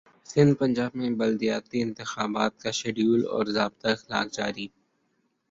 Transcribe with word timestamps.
سندھپنجاب 0.25 0.91
میں 0.95 1.09
بلدیاتی 1.19 1.81
انتخابات 1.81 2.57
کاشیڈول 2.59 3.25
اور 3.27 3.45
ضابطہ 3.47 3.87
اخلاق 3.87 4.27
جاری 4.33 4.67